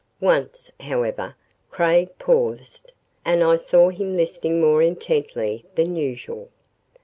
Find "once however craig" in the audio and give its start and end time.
0.19-2.09